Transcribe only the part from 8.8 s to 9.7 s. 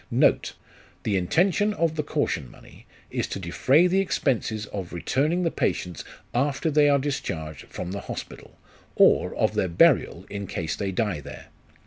or of their